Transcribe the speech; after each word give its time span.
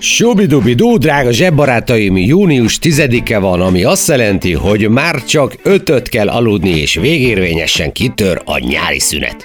Subidubi-dú, 0.00 0.96
drága 0.96 1.32
zsebbarátaim, 1.32 2.16
június 2.16 2.78
10-e 2.82 3.38
van, 3.38 3.60
ami 3.60 3.84
azt 3.84 4.08
jelenti, 4.08 4.52
hogy 4.52 4.88
már 4.88 5.24
csak 5.24 5.56
ötöt 5.62 6.08
kell 6.08 6.28
aludni, 6.28 6.70
és 6.70 6.94
végérvényesen 6.94 7.92
kitör 7.92 8.42
a 8.44 8.58
nyári 8.58 8.98
szünet. 8.98 9.44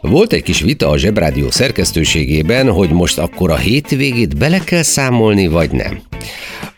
Volt 0.00 0.32
egy 0.32 0.42
kis 0.42 0.60
vita 0.60 0.88
a 0.88 0.98
Zsebrádió 0.98 1.50
szerkesztőségében, 1.50 2.72
hogy 2.72 2.90
most 2.90 3.18
akkor 3.18 3.50
a 3.50 3.56
hétvégét 3.56 4.38
bele 4.38 4.58
kell 4.58 4.82
számolni, 4.82 5.46
vagy 5.46 5.70
nem. 5.70 6.00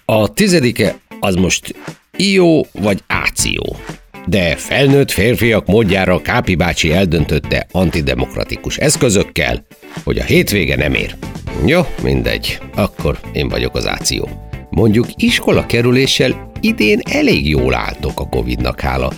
A 0.05 0.33
tizedike 0.33 0.97
az 1.21 1.35
most 1.35 1.75
Ió 2.17 2.67
vagy 2.73 3.03
Áció. 3.07 3.77
De 4.27 4.57
felnőtt 4.57 5.11
férfiak 5.11 5.67
módjára 5.67 6.23
Kápi 6.23 6.55
bácsi 6.55 6.93
eldöntötte 6.93 7.67
antidemokratikus 7.73 8.77
eszközökkel, 8.77 9.67
hogy 10.05 10.19
a 10.19 10.25
hétvége 10.25 10.77
nem 10.77 10.95
ér. 10.95 11.17
Jó, 11.67 11.81
mindegy, 12.03 12.59
akkor 12.75 13.19
én 13.33 13.49
vagyok 13.49 13.77
az 13.77 13.87
áció. 13.87 14.29
Mondjuk 14.71 15.07
iskola 15.17 15.67
kerüléssel 15.67 16.51
idén 16.61 17.01
elég 17.11 17.49
jól 17.49 17.75
álltok 17.75 18.21
a 18.21 18.29
Covid-nak 18.29 18.81
hála, 18.81 19.13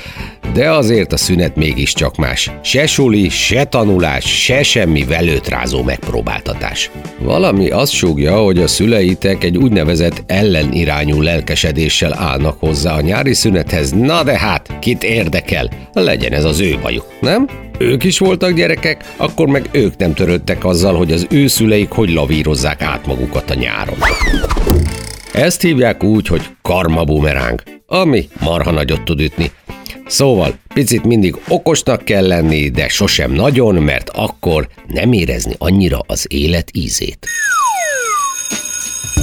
de 0.52 0.70
azért 0.70 1.12
a 1.12 1.16
szünet 1.16 1.56
mégiscsak 1.56 2.16
más. 2.16 2.50
Se 2.62 2.86
suli, 2.86 3.28
se 3.28 3.64
tanulás, 3.64 4.42
se 4.42 4.62
semmi 4.62 5.04
velőtrázó 5.04 5.82
megpróbáltatás. 5.82 6.90
Valami 7.18 7.68
azt 7.70 7.92
súgja, 7.92 8.36
hogy 8.36 8.58
a 8.58 8.66
szüleitek 8.66 9.44
egy 9.44 9.56
úgynevezett 9.56 10.22
ellenirányú 10.26 11.20
lelkesedéssel 11.20 12.14
állnak 12.18 12.56
hozzá 12.60 12.94
a 12.94 13.00
nyári 13.00 13.34
szünethez, 13.34 13.90
na 13.92 14.22
de 14.22 14.38
hát, 14.38 14.78
kit 14.80 15.04
érdekel? 15.04 15.70
Legyen 15.92 16.32
ez 16.32 16.44
az 16.44 16.60
ő 16.60 16.78
bajuk, 16.82 17.06
nem? 17.20 17.63
Ők 17.78 18.04
is 18.04 18.18
voltak 18.18 18.52
gyerekek, 18.52 19.14
akkor 19.16 19.46
meg 19.46 19.68
ők 19.72 19.96
nem 19.96 20.14
törődtek 20.14 20.64
azzal, 20.64 20.94
hogy 20.96 21.12
az 21.12 21.26
ő 21.30 21.46
szüleik 21.46 21.90
hogy 21.90 22.10
lavírozzák 22.10 22.82
át 22.82 23.06
magukat 23.06 23.50
a 23.50 23.54
nyáron. 23.54 23.98
Ezt 25.32 25.62
hívják 25.62 26.02
úgy, 26.02 26.26
hogy 26.26 26.42
karma 26.62 27.04
bumeráng, 27.04 27.62
ami 27.86 28.28
marha 28.40 28.70
nagyot 28.70 29.02
tud 29.04 29.20
ütni. 29.20 29.50
Szóval 30.06 30.54
picit 30.74 31.04
mindig 31.04 31.36
okosnak 31.48 32.04
kell 32.04 32.26
lenni, 32.26 32.68
de 32.68 32.88
sosem 32.88 33.32
nagyon, 33.32 33.74
mert 33.74 34.08
akkor 34.08 34.68
nem 34.86 35.12
érezni 35.12 35.54
annyira 35.58 35.98
az 36.06 36.26
élet 36.28 36.68
ízét. 36.72 37.26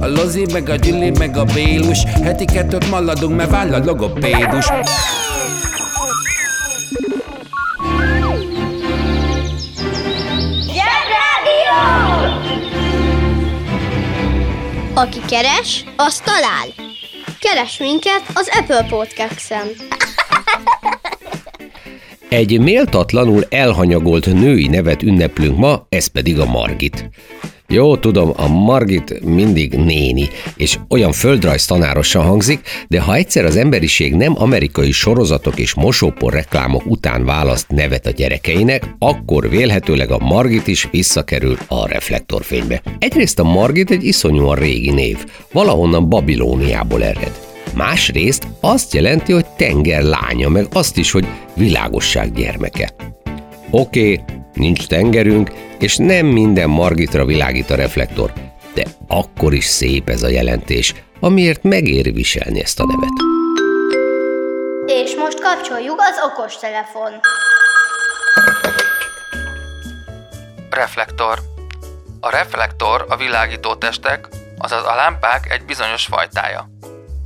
a 0.00 0.06
Lozi, 0.06 0.46
meg 0.52 0.68
a 0.68 0.74
Gyüli, 0.74 1.10
meg 1.18 1.36
a 1.36 1.44
Bélus 1.44 2.04
Heti 2.04 2.44
kettőt 2.44 2.90
maladunk, 2.90 3.36
mert 3.36 3.50
váll 3.50 3.74
a 3.74 3.84
logopédus 3.84 4.66
Zsebrádió! 10.66 11.78
Aki 14.94 15.20
keres, 15.28 15.84
az 15.96 16.20
talál. 16.20 16.66
Keres 17.40 17.78
minket 17.78 18.22
az 18.34 18.50
Apple 18.58 18.86
Podcast-en. 18.88 19.66
Egy 22.28 22.60
méltatlanul 22.60 23.44
elhanyagolt 23.48 24.26
női 24.26 24.66
nevet 24.66 25.02
ünneplünk 25.02 25.56
ma, 25.56 25.86
ez 25.88 26.06
pedig 26.06 26.38
a 26.38 26.44
Margit. 26.44 27.10
Jó, 27.72 27.96
tudom, 27.96 28.32
a 28.36 28.48
Margit 28.48 29.24
mindig 29.24 29.74
néni, 29.74 30.28
és 30.56 30.78
olyan 30.88 31.12
földrajztanárosan 31.12 32.24
hangzik, 32.24 32.60
de 32.88 33.00
ha 33.00 33.14
egyszer 33.14 33.44
az 33.44 33.56
emberiség 33.56 34.14
nem 34.14 34.34
amerikai 34.38 34.90
sorozatok 34.90 35.58
és 35.58 35.74
mosópor 35.74 36.32
reklámok 36.32 36.86
után 36.86 37.24
választ 37.24 37.68
nevet 37.68 38.06
a 38.06 38.10
gyerekeinek, 38.10 38.94
akkor 38.98 39.50
vélhetőleg 39.50 40.10
a 40.10 40.18
Margit 40.18 40.66
is 40.66 40.88
visszakerül 40.90 41.56
a 41.68 41.86
reflektorfénybe. 41.86 42.82
Egyrészt 42.98 43.38
a 43.38 43.44
Margit 43.44 43.90
egy 43.90 44.04
iszonyúan 44.04 44.56
régi 44.56 44.90
név, 44.90 45.24
valahonnan 45.52 46.08
Babilóniából 46.08 47.04
ered. 47.04 47.40
Másrészt 47.74 48.46
azt 48.60 48.94
jelenti, 48.94 49.32
hogy 49.32 49.46
tenger 49.46 50.02
lánya, 50.02 50.48
meg 50.48 50.66
azt 50.72 50.96
is, 50.96 51.10
hogy 51.10 51.26
világosság 51.54 52.32
gyermeke. 52.32 52.94
Oké, 53.72 54.12
okay, 54.12 54.36
nincs 54.52 54.86
tengerünk, 54.86 55.50
és 55.78 55.96
nem 55.96 56.26
minden 56.26 56.70
Margitra 56.70 57.24
világít 57.24 57.70
a 57.70 57.74
reflektor, 57.74 58.32
de 58.74 58.84
akkor 59.08 59.54
is 59.54 59.64
szép 59.64 60.08
ez 60.08 60.22
a 60.22 60.28
jelentés, 60.28 60.94
amiért 61.20 61.62
megéri 61.62 62.10
viselni 62.10 62.60
ezt 62.60 62.80
a 62.80 62.84
nevet. 62.86 63.12
És 64.86 65.14
most 65.14 65.40
kapcsoljuk 65.40 66.00
az 66.00 66.16
okos 66.30 66.56
telefon. 66.56 67.12
Reflektor. 70.70 71.38
A 72.20 72.30
reflektor 72.30 73.06
a 73.08 73.16
világító 73.16 73.74
testek, 73.74 74.28
azaz 74.58 74.84
a 74.84 74.94
lámpák 74.94 75.52
egy 75.52 75.64
bizonyos 75.64 76.04
fajtája. 76.04 76.70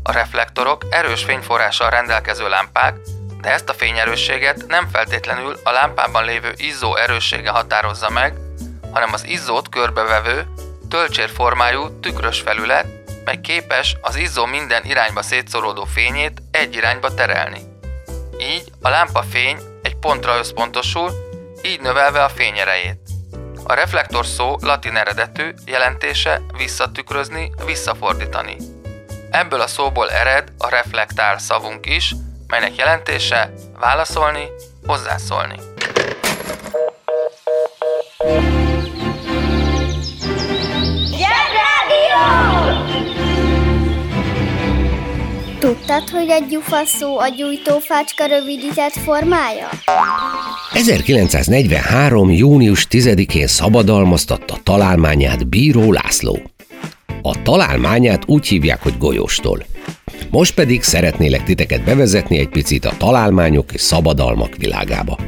A 0.03 0.13
reflektorok 0.13 0.83
erős 0.91 1.25
fényforrással 1.25 1.91
rendelkező 1.91 2.49
lámpák, 2.49 2.97
de 3.45 3.51
ezt 3.51 3.69
a 3.69 3.75
fényerősséget 3.75 4.67
nem 4.67 4.89
feltétlenül 4.93 5.57
a 5.65 5.71
lámpában 5.71 6.25
lévő 6.25 6.53
izzó 6.57 6.97
erőssége 6.97 7.51
határozza 7.51 8.11
meg, 8.11 8.35
hanem 8.93 9.13
az 9.13 9.27
izzót 9.27 9.69
körbevevő, 9.69 10.47
töltsérformájú 10.89 12.01
tükrös 12.01 12.41
felület, 12.41 12.87
mely 13.25 13.41
képes 13.41 13.97
az 14.01 14.17
izzó 14.17 14.45
minden 14.45 14.85
irányba 14.85 15.23
szétszoródó 15.23 15.85
fényét 15.85 16.43
egy 16.51 16.75
irányba 16.75 17.15
terelni. 17.15 17.61
Így 18.39 18.65
a 18.83 18.89
lámpa 18.89 19.23
fény 19.23 19.59
egy 19.83 19.97
pontra 19.97 20.39
összpontosul, 20.39 21.11
így 21.63 21.81
növelve 21.81 22.25
a 22.25 22.29
fényerejét. 22.29 22.99
A 23.65 23.75
reflektor 23.75 24.27
szó 24.27 24.57
latin 24.61 24.97
eredetű, 24.97 25.55
jelentése 25.65 26.41
visszatükrözni, 26.57 27.53
visszafordítani. 27.65 28.57
Ebből 29.31 29.61
a 29.61 29.67
szóból 29.67 30.11
ered 30.11 30.53
a 30.59 30.69
reflektál 30.69 31.39
szavunk 31.39 31.87
is, 31.87 32.15
melynek 32.59 32.77
jelentése 32.77 33.53
válaszolni, 33.81 34.45
hozzászólni. 34.87 35.55
Zsebrádió! 41.19 42.25
Tudtad, 45.59 46.09
hogy 46.09 46.29
egy 46.29 46.47
gyufa 46.47 46.85
szó 46.85 47.19
a 47.19 47.29
gyújtófácska 47.29 48.27
rövidített 48.27 48.93
formája? 48.93 49.69
1943. 50.73 52.31
június 52.31 52.87
10-én 52.91 53.47
szabadalmaztatta 53.47 54.57
találmányát 54.63 55.49
Bíró 55.49 55.93
László. 55.93 56.39
A 57.23 57.43
találmányát 57.43 58.23
úgy 58.27 58.47
hívják, 58.47 58.83
hogy 58.83 58.99
golyóstól. 58.99 59.65
Most 60.35 60.55
pedig 60.55 60.83
szeretnélek 60.83 61.43
titeket 61.43 61.85
bevezetni 61.85 62.39
egy 62.39 62.49
picit 62.49 62.85
a 62.85 62.97
találmányok 62.99 63.73
és 63.73 63.81
szabadalmak 63.81 64.57
világába. 64.57 65.19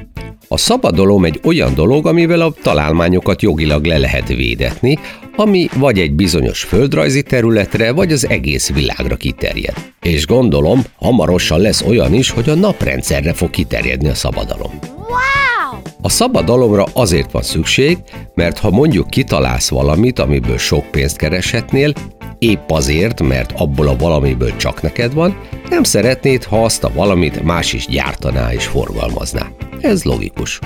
A 0.49 0.57
szabadalom 0.57 1.25
egy 1.25 1.41
olyan 1.45 1.75
dolog, 1.75 2.07
amivel 2.07 2.41
a 2.41 2.55
találmányokat 2.63 3.43
jogilag 3.43 3.85
le 3.85 3.99
lehet 3.99 4.29
védetni, 4.29 4.99
ami 5.37 5.69
vagy 5.75 5.99
egy 5.99 6.13
bizonyos 6.13 6.63
földrajzi 6.63 7.23
területre, 7.23 7.93
vagy 7.93 8.13
az 8.13 8.29
egész 8.29 8.73
világra 8.73 9.17
kiterjed. 9.17 9.75
És 10.03 10.27
gondolom, 10.27 10.85
hamarosan 10.97 11.61
lesz 11.61 11.83
olyan 11.83 12.15
is, 12.15 12.31
hogy 12.31 12.49
a 12.49 12.55
naprendszerre 12.55 13.33
fog 13.33 13.51
kiterjedni 13.51 14.09
a 14.09 14.15
szabadalom. 14.15 14.79
Wow! 14.97 15.81
A 16.03 16.09
szabadalomra 16.09 16.85
azért 16.93 17.33
van 17.33 17.43
szükség, 17.43 17.99
mert 18.35 18.59
ha 18.59 18.71
mondjuk 18.71 19.11
kitalálsz 19.11 19.69
valamit, 19.69 20.19
amiből 20.19 20.59
sok 20.59 20.91
pénzt 20.91 21.17
kereshetnél, 21.17 21.93
épp 22.39 22.71
azért, 22.71 23.23
mert 23.23 23.53
abból 23.57 23.89
a 23.89 23.97
valamiből 23.97 24.57
csak 24.57 24.83
neked 24.83 25.15
van, 25.15 25.41
nem 25.71 25.83
szeretnéd, 25.83 26.45
ha 26.45 26.65
azt 26.65 26.85
a 26.85 26.93
valamit 26.95 27.43
más 27.43 27.73
is 27.73 27.87
gyártaná 27.87 28.53
és 28.53 28.65
forgalmazná. 28.65 29.47
Ez 29.81 30.03
logikus. 30.03 30.59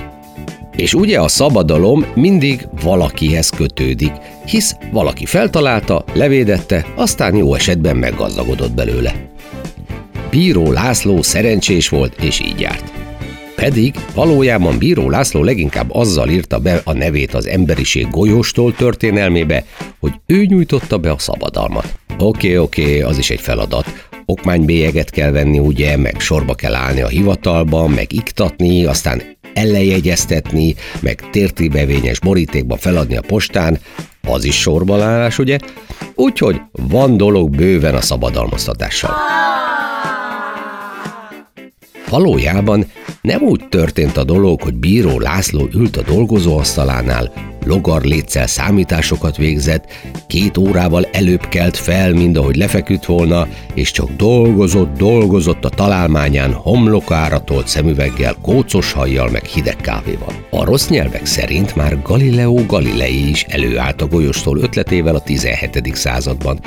És 0.75 0.93
ugye 0.93 1.19
a 1.19 1.27
szabadalom 1.27 2.05
mindig 2.15 2.67
valakihez 2.83 3.49
kötődik, 3.49 4.11
hisz 4.45 4.75
valaki 4.91 5.25
feltalálta, 5.25 6.03
levédette, 6.13 6.85
aztán 6.95 7.35
jó 7.35 7.53
esetben 7.53 7.97
meggazdagodott 7.97 8.73
belőle. 8.73 9.29
Bíró 10.29 10.71
László 10.71 11.21
szerencsés 11.21 11.89
volt, 11.89 12.21
és 12.21 12.39
így 12.39 12.59
járt. 12.59 13.00
Pedig 13.61 13.95
valójában 14.13 14.77
Bíró 14.77 15.09
László 15.09 15.43
leginkább 15.43 15.93
azzal 15.93 16.29
írta 16.29 16.59
be 16.59 16.81
a 16.83 16.93
nevét 16.93 17.33
az 17.33 17.47
emberiség 17.47 18.09
golyóstól 18.09 18.75
történelmébe, 18.75 19.65
hogy 19.99 20.11
ő 20.25 20.45
nyújtotta 20.45 20.97
be 20.97 21.11
a 21.11 21.17
szabadalmat. 21.17 21.99
Oké, 22.17 22.57
oké, 22.57 23.01
az 23.01 23.17
is 23.17 23.29
egy 23.29 23.41
feladat. 23.41 23.85
Okmánybélyeget 24.25 25.09
kell 25.09 25.31
venni, 25.31 25.59
ugye, 25.59 25.97
meg 25.97 26.19
sorba 26.19 26.53
kell 26.53 26.75
állni 26.75 27.01
a 27.01 27.07
hivatalban, 27.07 27.89
meg 27.89 28.13
iktatni, 28.13 28.85
aztán 28.85 29.21
ellenjegyeztetni, 29.53 30.75
meg 30.99 31.29
tértibevényes 31.31 32.19
borítékba 32.19 32.77
feladni 32.77 33.15
a 33.15 33.21
postán, 33.27 33.79
az 34.27 34.43
is 34.43 34.59
sorbalállás, 34.59 35.39
ugye? 35.39 35.57
Úgyhogy 36.15 36.61
van 36.71 37.17
dolog 37.17 37.55
bőven 37.55 37.95
a 37.95 38.01
szabadalmaztatással. 38.01 39.13
Valójában 42.11 42.85
nem 43.21 43.41
úgy 43.41 43.67
történt 43.69 44.17
a 44.17 44.23
dolog, 44.23 44.61
hogy 44.61 44.73
bíró 44.73 45.19
László 45.19 45.67
ült 45.73 45.97
a 45.97 46.01
dolgozóasztalánál, 46.01 47.31
logar 47.65 48.01
létszel 48.01 48.47
számításokat 48.47 49.37
végzett, 49.37 49.85
két 50.27 50.57
órával 50.57 51.05
előbb 51.11 51.47
kelt 51.47 51.77
fel, 51.77 52.13
mint 52.13 52.37
ahogy 52.37 52.55
lefeküdt 52.55 53.05
volna, 53.05 53.47
és 53.73 53.91
csak 53.91 54.09
dolgozott, 54.17 54.97
dolgozott 54.97 55.65
a 55.65 55.69
találmányán 55.69 56.53
homlokára 56.53 57.43
tolt 57.43 57.67
szemüveggel, 57.67 58.35
kócos 58.41 58.91
hajjal 58.91 59.29
meg 59.29 59.45
hideg 59.45 59.75
kávéval. 59.75 60.33
A 60.49 60.65
rossz 60.65 60.87
nyelvek 60.87 61.25
szerint 61.25 61.75
már 61.75 62.01
Galileo 62.01 62.65
Galilei 62.65 63.29
is 63.29 63.43
előállt 63.43 64.01
a 64.01 64.07
golyóstól 64.07 64.57
ötletével 64.57 65.15
a 65.15 65.21
17. 65.21 65.95
században, 65.95 66.59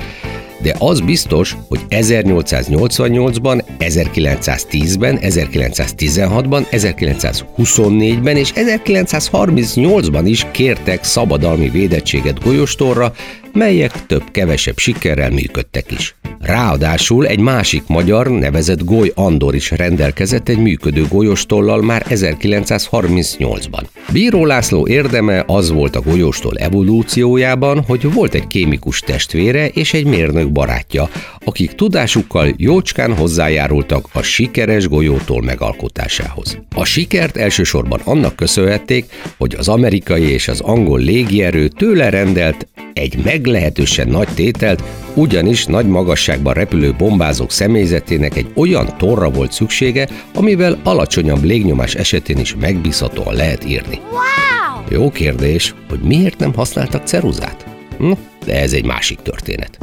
de 0.64 0.74
az 0.78 1.00
biztos, 1.00 1.56
hogy 1.68 1.80
1888-ban, 1.90 3.62
1910-ben, 3.78 5.18
1916-ban, 5.22 6.66
1924-ben 6.70 8.36
és 8.36 8.52
1938-ban 8.54 10.22
is 10.24 10.46
kértek 10.50 11.04
szabadalmi 11.04 11.68
védettséget 11.68 12.42
golyostorra, 12.44 13.12
melyek 13.52 14.06
több-kevesebb 14.06 14.78
sikerrel 14.78 15.30
működtek 15.30 15.90
is. 15.90 16.14
Ráadásul 16.40 17.26
egy 17.26 17.40
másik 17.40 17.82
magyar, 17.86 18.30
nevezett 18.30 18.84
Goly 18.84 19.12
Andor 19.14 19.54
is 19.54 19.70
rendelkezett 19.70 20.48
egy 20.48 20.58
működő 20.58 21.06
golyóstollal 21.08 21.82
már 21.82 22.06
1938-ban. 22.08 23.82
Bíró 24.12 24.46
László 24.46 24.86
érdeme 24.88 25.44
az 25.46 25.70
volt 25.70 25.96
a 25.96 26.00
golyóstól 26.00 26.56
evolúciójában, 26.56 27.84
hogy 27.86 28.12
volt 28.12 28.34
egy 28.34 28.46
kémikus 28.46 29.00
testvére 29.00 29.68
és 29.68 29.94
egy 29.94 30.06
mérnök 30.06 30.48
barátja, 30.54 31.08
akik 31.44 31.72
tudásukkal 31.72 32.54
jócskán 32.56 33.16
hozzájárultak 33.16 34.06
a 34.12 34.22
sikeres 34.22 34.88
golyótól 34.88 35.42
megalkotásához. 35.42 36.58
A 36.74 36.84
sikert 36.84 37.36
elsősorban 37.36 38.00
annak 38.04 38.36
köszönhették, 38.36 39.04
hogy 39.36 39.54
az 39.58 39.68
amerikai 39.68 40.22
és 40.22 40.48
az 40.48 40.60
angol 40.60 41.00
légierő 41.00 41.68
tőle 41.68 42.10
rendelt 42.10 42.66
egy 42.92 43.24
meglehetősen 43.24 44.08
nagy 44.08 44.28
tételt, 44.34 44.82
ugyanis 45.14 45.64
nagy 45.64 45.86
magasságban 45.86 46.54
repülő 46.54 46.94
bombázók 46.98 47.50
személyzetének 47.50 48.36
egy 48.36 48.50
olyan 48.54 48.94
torra 48.98 49.30
volt 49.30 49.52
szüksége, 49.52 50.08
amivel 50.34 50.80
alacsonyabb 50.82 51.42
légnyomás 51.42 51.94
esetén 51.94 52.38
is 52.38 52.54
megbízhatóan 52.60 53.34
lehet 53.34 53.64
írni. 53.64 54.00
Wow! 54.10 55.00
Jó 55.00 55.10
kérdés, 55.10 55.74
hogy 55.88 56.00
miért 56.00 56.38
nem 56.38 56.54
használtak 56.54 57.06
ceruzát? 57.06 57.66
Hm, 57.98 58.12
de 58.44 58.60
ez 58.60 58.72
egy 58.72 58.84
másik 58.84 59.22
történet. 59.22 59.78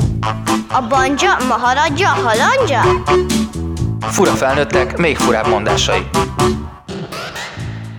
A 0.67 0.87
banja, 0.89 1.37
maharadja, 1.47 2.07
halandja? 2.07 2.81
Fura 3.99 4.31
felnőttek, 4.31 4.97
még 4.97 5.17
furább 5.17 5.47
mondásai. 5.47 6.01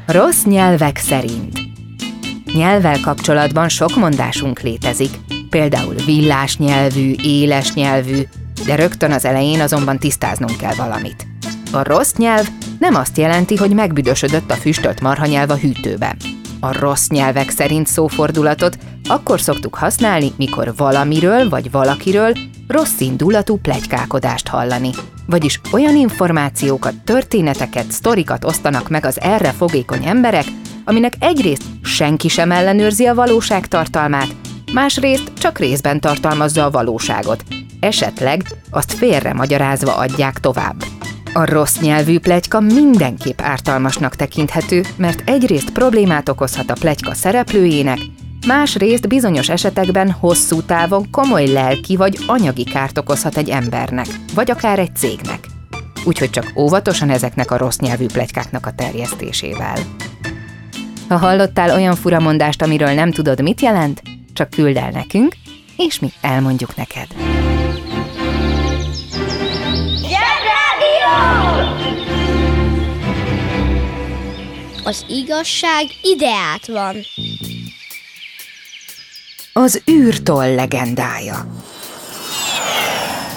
Rossz 0.07 0.43
nyelvek 0.45 0.97
szerint. 0.97 1.61
Nyelvvel 2.53 3.01
kapcsolatban 3.01 3.69
sok 3.69 3.97
mondásunk 3.97 4.61
létezik, 4.61 5.11
például 5.51 5.95
villás 5.95 6.57
nyelvű, 6.57 7.15
éles 7.23 7.73
nyelvű, 7.73 8.23
de 8.67 8.75
rögtön 8.75 9.13
az 9.13 9.25
elején 9.25 9.61
azonban 9.61 9.99
tisztáznunk 9.99 10.57
kell 10.57 10.75
valamit. 10.75 11.27
A 11.73 11.83
rossz 11.83 12.13
nyelv 12.17 12.49
nem 12.79 12.95
azt 12.95 13.19
jelenti, 13.19 13.57
hogy 13.57 13.75
megbüdösödött 13.75 14.51
a 14.51 14.55
füstölt 14.55 15.01
marhanyelv 15.01 15.51
a 15.51 15.57
hűtőbe. 15.57 16.17
A 16.61 16.79
rossz 16.79 17.09
nyelvek 17.09 17.51
szerint 17.51 17.87
szófordulatot 17.87 18.79
akkor 19.13 19.41
szoktuk 19.41 19.75
használni, 19.75 20.33
mikor 20.37 20.73
valamiről 20.77 21.49
vagy 21.49 21.71
valakiről 21.71 22.33
rossz 22.69 23.01
indulatú 23.01 23.57
plegykákodást 23.57 24.49
hallani. 24.49 24.91
Vagyis 25.27 25.61
olyan 25.73 25.97
információkat, 25.97 26.95
történeteket, 27.05 27.91
sztorikat 27.91 28.45
osztanak 28.45 28.89
meg 28.89 29.05
az 29.05 29.21
erre 29.21 29.51
fogékony 29.51 30.05
emberek, 30.05 30.45
aminek 30.85 31.13
egyrészt 31.19 31.63
senki 31.83 32.29
sem 32.29 32.51
ellenőrzi 32.51 33.07
a 33.07 33.15
valóság 33.15 33.69
tartalmát, 33.69 34.35
másrészt 34.73 35.33
csak 35.39 35.59
részben 35.59 36.01
tartalmazza 36.01 36.65
a 36.65 36.71
valóságot, 36.71 37.45
esetleg 37.81 38.43
azt 38.71 38.93
félre 38.93 39.33
magyarázva 39.33 39.95
adják 39.95 40.39
tovább. 40.39 40.85
A 41.33 41.45
rossz 41.45 41.79
nyelvű 41.81 42.19
plegyka 42.19 42.61
mindenképp 42.61 43.41
ártalmasnak 43.41 44.17
tekinthető, 44.17 44.83
mert 44.97 45.29
egyrészt 45.29 45.71
problémát 45.71 46.29
okozhat 46.29 46.71
a 46.71 46.77
plegyka 46.81 47.15
szereplőjének, 47.15 47.99
másrészt 48.47 49.09
bizonyos 49.09 49.49
esetekben 49.49 50.11
hosszú 50.11 50.63
távon 50.63 51.11
komoly 51.11 51.47
lelki 51.47 51.97
vagy 51.97 52.19
anyagi 52.27 52.65
kárt 52.65 52.99
okozhat 52.99 53.37
egy 53.37 53.49
embernek, 53.49 54.07
vagy 54.35 54.51
akár 54.51 54.79
egy 54.79 54.97
cégnek. 54.97 55.47
Úgyhogy 56.05 56.31
csak 56.31 56.53
óvatosan 56.57 57.11
ezeknek 57.11 57.51
a 57.51 57.57
rossz 57.57 57.79
nyelvű 57.79 58.07
plegykáknak 58.07 58.67
a 58.67 58.73
terjesztésével. 58.73 59.79
Ha 61.09 61.17
hallottál 61.17 61.71
olyan 61.71 61.95
furamondást, 61.95 62.63
amiről 62.63 62.93
nem 62.93 63.11
tudod, 63.11 63.43
mit 63.43 63.61
jelent, 63.61 64.03
csak 64.33 64.51
küld 64.51 64.77
el 64.77 64.91
nekünk, 64.91 65.35
és 65.77 65.99
mi 65.99 66.13
elmondjuk 66.21 66.77
neked. 66.77 67.07
Az 74.85 75.05
igazság 75.09 75.87
ideát 76.03 76.67
van. 76.67 76.97
Az 79.55 79.83
űrtoll 79.91 80.55
legendája. 80.55 81.47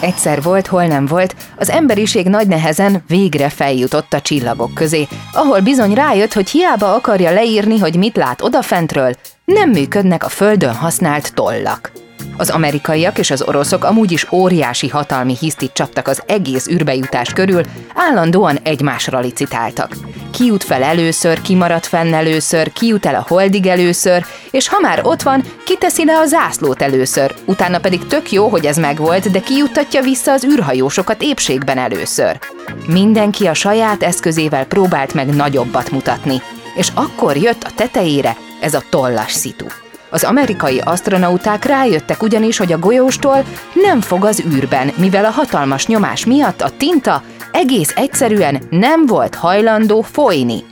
Egyszer 0.01 0.41
volt, 0.41 0.67
hol 0.67 0.85
nem 0.85 1.05
volt, 1.05 1.35
az 1.57 1.69
emberiség 1.69 2.27
nagy 2.27 2.47
nehezen 2.47 3.03
végre 3.07 3.49
feljutott 3.49 4.13
a 4.13 4.21
csillagok 4.21 4.73
közé, 4.73 5.07
ahol 5.33 5.59
bizony 5.59 5.93
rájött, 5.93 6.33
hogy 6.33 6.49
hiába 6.49 6.93
akarja 6.93 7.31
leírni, 7.31 7.79
hogy 7.79 7.95
mit 7.95 8.15
lát 8.15 8.41
odafentről, 8.41 9.15
nem 9.45 9.69
működnek 9.69 10.23
a 10.23 10.29
Földön 10.29 10.73
használt 10.75 11.33
tollak. 11.33 12.04
Az 12.37 12.49
amerikaiak 12.49 13.17
és 13.17 13.31
az 13.31 13.41
oroszok 13.41 13.83
amúgy 13.83 14.11
is 14.11 14.31
óriási 14.31 14.87
hatalmi 14.87 15.35
hisztit 15.39 15.73
csaptak 15.73 16.07
az 16.07 16.21
egész 16.25 16.67
űrbejutás 16.67 17.33
körül, 17.33 17.61
állandóan 17.95 18.57
egymásra 18.63 19.19
licitáltak. 19.19 19.95
Ki 20.31 20.45
jut 20.45 20.63
fel 20.63 20.83
először, 20.83 21.41
ki 21.41 21.55
marad 21.55 21.83
fenn 21.83 22.13
először, 22.13 22.73
ki 22.73 22.87
jut 22.87 23.05
el 23.05 23.15
a 23.15 23.25
holdig 23.27 23.65
először, 23.65 24.25
és 24.51 24.67
ha 24.67 24.79
már 24.79 24.99
ott 25.03 25.21
van, 25.21 25.43
kiteszi 25.65 26.05
le 26.05 26.17
a 26.17 26.25
zászlót 26.25 26.81
először, 26.81 27.35
utána 27.45 27.79
pedig 27.79 28.07
tök 28.07 28.31
jó, 28.31 28.47
hogy 28.47 28.65
ez 28.65 28.77
megvolt, 28.77 29.31
de 29.31 29.39
ki 29.39 29.55
juttatja 29.55 30.01
vissza 30.01 30.31
az 30.31 30.45
űrhajósokat 30.45 31.21
épségben 31.21 31.77
először. 31.77 32.39
Mindenki 32.87 33.47
a 33.47 33.53
saját 33.53 34.03
eszközével 34.03 34.65
próbált 34.65 35.13
meg 35.13 35.35
nagyobbat 35.35 35.91
mutatni, 35.91 36.41
és 36.75 36.91
akkor 36.93 37.37
jött 37.37 37.63
a 37.63 37.71
tetejére 37.75 38.35
ez 38.61 38.73
a 38.73 38.83
tollas 38.89 39.31
szitu. 39.31 39.84
Az 40.15 40.23
amerikai 40.23 40.79
asztronauták 40.83 41.65
rájöttek 41.65 42.23
ugyanis, 42.23 42.57
hogy 42.57 42.71
a 42.71 42.79
golyóstól 42.79 43.45
nem 43.73 44.01
fog 44.01 44.25
az 44.25 44.43
űrben, 44.53 44.91
mivel 44.97 45.25
a 45.25 45.29
hatalmas 45.29 45.87
nyomás 45.87 46.25
miatt 46.25 46.61
a 46.61 46.71
tinta 46.77 47.21
egész 47.51 47.93
egyszerűen 47.95 48.61
nem 48.69 49.05
volt 49.05 49.35
hajlandó 49.35 50.01
folyni. 50.01 50.63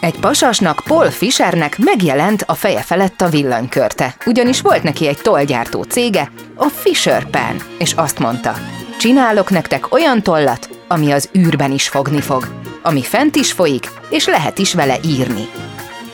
Egy 0.00 0.18
pasasnak, 0.20 0.82
Paul 0.86 1.10
Fishernek 1.10 1.78
megjelent 1.78 2.42
a 2.46 2.54
feje 2.54 2.80
felett 2.80 3.20
a 3.20 3.28
villanykörte, 3.28 4.14
ugyanis 4.26 4.60
volt 4.60 4.82
neki 4.82 5.06
egy 5.06 5.18
tollgyártó 5.18 5.82
cége, 5.82 6.30
a 6.56 6.66
Fisher 6.66 7.30
Pen, 7.30 7.56
és 7.78 7.92
azt 7.92 8.18
mondta, 8.18 8.54
csinálok 8.98 9.50
nektek 9.50 9.92
olyan 9.92 10.22
tollat, 10.22 10.68
ami 10.88 11.10
az 11.10 11.28
űrben 11.38 11.72
is 11.72 11.88
fogni 11.88 12.20
fog, 12.20 12.48
ami 12.82 13.02
fent 13.02 13.36
is 13.36 13.52
folyik, 13.52 13.88
és 14.10 14.26
lehet 14.26 14.58
is 14.58 14.74
vele 14.74 14.96
írni. 15.04 15.48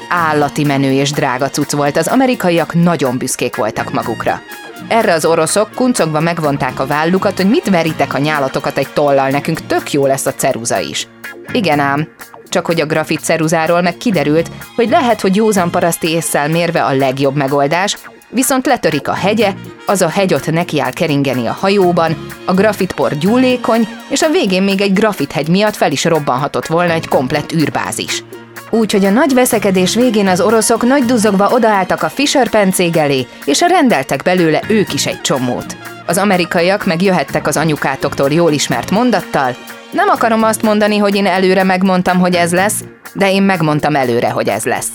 Állati 0.08 0.64
menő 0.64 0.92
és 0.92 1.10
drága 1.10 1.50
cucc 1.50 1.72
volt, 1.72 1.96
az 1.96 2.08
amerikaiak 2.08 2.74
nagyon 2.74 3.18
büszkék 3.18 3.56
voltak 3.56 3.92
magukra. 3.92 4.40
Erre 4.88 5.12
az 5.12 5.24
oroszok 5.24 5.70
kuncogva 5.74 6.20
megvonták 6.20 6.80
a 6.80 6.86
vállukat, 6.86 7.36
hogy 7.36 7.48
mit 7.48 7.70
veritek 7.70 8.14
a 8.14 8.18
nyálatokat 8.18 8.78
egy 8.78 8.88
tollal, 8.92 9.28
nekünk 9.28 9.66
tök 9.66 9.92
jó 9.92 10.06
lesz 10.06 10.26
a 10.26 10.34
ceruza 10.34 10.78
is. 10.78 11.08
Igen 11.52 11.78
ám, 11.78 12.08
csak 12.48 12.66
hogy 12.66 12.80
a 12.80 12.86
grafit 12.86 13.24
ceruzáról 13.24 13.82
meg 13.82 13.96
kiderült, 13.96 14.50
hogy 14.76 14.88
lehet, 14.88 15.20
hogy 15.20 15.36
józan 15.36 15.70
paraszti 15.70 16.10
észszel 16.10 16.48
mérve 16.48 16.84
a 16.84 16.94
legjobb 16.94 17.36
megoldás, 17.36 17.96
viszont 18.28 18.66
letörik 18.66 19.08
a 19.08 19.14
hegye, 19.14 19.52
az 19.86 20.02
a 20.02 20.08
hegy 20.08 20.34
ott 20.34 20.50
nekiáll 20.50 20.92
keringeni 20.92 21.46
a 21.46 21.56
hajóban, 21.60 22.26
a 22.44 22.54
grafitpor 22.54 23.18
gyúlékony, 23.18 23.88
és 24.08 24.22
a 24.22 24.30
végén 24.30 24.62
még 24.62 24.80
egy 24.80 24.92
grafithegy 24.92 25.48
miatt 25.48 25.76
fel 25.76 25.92
is 25.92 26.04
robbanhatott 26.04 26.66
volna 26.66 26.92
egy 26.92 27.08
komplett 27.08 27.52
űrbázis. 27.52 28.24
Úgyhogy 28.70 29.04
a 29.04 29.10
nagy 29.10 29.34
veszekedés 29.34 29.94
végén 29.94 30.28
az 30.28 30.40
oroszok 30.40 30.82
nagy 30.82 31.04
duzogva 31.04 31.48
odaálltak 31.48 32.02
a 32.02 32.08
Fisher 32.08 32.48
pencég 32.48 32.96
elé, 32.96 33.26
és 33.44 33.60
rendeltek 33.60 34.22
belőle 34.22 34.60
ők 34.68 34.92
is 34.92 35.06
egy 35.06 35.20
csomót. 35.20 35.76
Az 36.06 36.18
amerikaiak 36.18 36.86
meg 36.86 37.02
jöhettek 37.02 37.46
az 37.46 37.56
anyukátoktól 37.56 38.32
jól 38.32 38.52
ismert 38.52 38.90
mondattal, 38.90 39.56
nem 39.90 40.08
akarom 40.08 40.42
azt 40.42 40.62
mondani, 40.62 40.96
hogy 40.96 41.14
én 41.14 41.26
előre 41.26 41.62
megmondtam, 41.62 42.18
hogy 42.18 42.34
ez 42.34 42.52
lesz, 42.52 42.84
de 43.12 43.32
én 43.32 43.42
megmondtam 43.42 43.96
előre, 43.96 44.30
hogy 44.30 44.48
ez 44.48 44.64
lesz. 44.64 44.90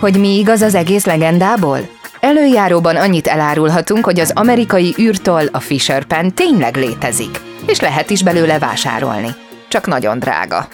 Hogy 0.00 0.18
mi 0.18 0.38
igaz 0.38 0.62
az 0.62 0.74
egész 0.74 1.04
legendából? 1.04 1.78
Előjáróban 2.20 2.96
annyit 2.96 3.26
elárulhatunk, 3.26 4.04
hogy 4.04 4.20
az 4.20 4.32
amerikai 4.34 4.94
űrtól 4.98 5.42
a 5.52 5.60
Fisher 5.60 6.04
Pen 6.04 6.34
tényleg 6.34 6.76
létezik, 6.76 7.40
és 7.66 7.80
lehet 7.80 8.10
is 8.10 8.22
belőle 8.22 8.58
vásárolni. 8.58 9.34
Csak 9.68 9.86
nagyon 9.86 10.18
drága. 10.18 10.68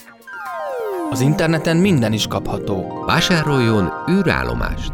Az 1.12 1.20
interneten 1.20 1.76
minden 1.76 2.12
is 2.12 2.26
kapható. 2.26 3.02
Vásároljon 3.06 3.92
űrállomást. 4.10 4.92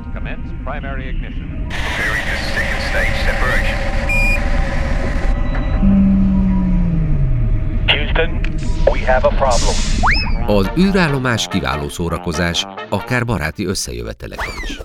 Az 10.46 10.70
űrállomás 10.78 11.48
kiváló 11.48 11.88
szórakozás, 11.88 12.66
akár 12.88 13.24
baráti 13.24 13.66
összejöveteleken 13.66 14.52
is. 14.62 14.80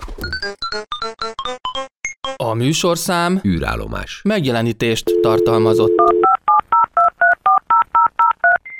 A 2.35 2.53
műsorszám 2.53 3.39
űrállomás. 3.45 4.21
megjelenítést 4.23 5.11
tartalmazott. 5.21 6.22